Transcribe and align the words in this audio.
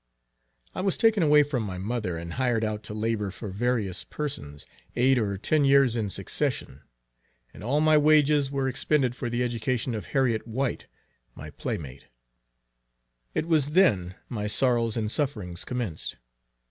I 0.73 0.81
was 0.81 0.97
taken 0.97 1.21
away 1.21 1.43
from 1.43 1.61
my 1.61 1.77
mother, 1.77 2.17
and 2.17 2.33
hired 2.33 2.63
out 2.63 2.81
to 2.85 2.93
labor 2.95 3.29
for 3.29 3.49
various 3.49 4.03
persons, 4.03 4.65
eight 4.95 5.19
or 5.19 5.37
ten 5.37 5.63
years 5.63 5.95
in 5.95 6.09
succession; 6.09 6.81
and 7.53 7.63
all 7.63 7.81
my 7.81 7.99
wages 7.99 8.49
were 8.49 8.67
expended 8.67 9.15
for 9.15 9.29
the 9.29 9.43
education 9.43 9.93
of 9.93 10.07
Harriet 10.07 10.47
White, 10.47 10.87
my 11.35 11.51
playmate. 11.51 12.05
It 13.35 13.45
was 13.47 13.69
then 13.77 14.15
my 14.27 14.47
sorrows 14.47 14.97
and 14.97 15.11
sufferings 15.11 15.63
commenced. 15.63 16.15